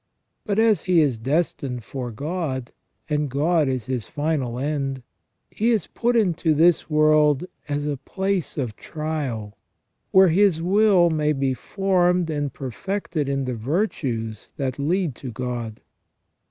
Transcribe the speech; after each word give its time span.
But 0.47 0.57
as 0.57 0.85
he 0.85 0.99
is 0.99 1.19
destined 1.19 1.83
for 1.83 2.09
God, 2.09 2.71
and 3.07 3.29
God 3.29 3.67
is 3.67 3.85
his 3.85 4.07
final 4.07 4.57
end, 4.57 5.03
he 5.51 5.69
is 5.69 5.85
put 5.85 6.15
into 6.15 6.55
this 6.55 6.89
world 6.89 7.45
as 7.69 7.85
a 7.85 7.97
place 7.97 8.57
of 8.57 8.75
trial, 8.75 9.55
where 10.09 10.29
his 10.29 10.59
will 10.59 11.11
may 11.11 11.33
be 11.33 11.53
formed 11.53 12.31
and 12.31 12.51
perfected 12.51 13.29
in 13.29 13.45
the 13.45 13.53
virtues 13.53 14.53
that 14.57 14.79
lead 14.79 15.13
to 15.17 15.31
God. 15.31 15.81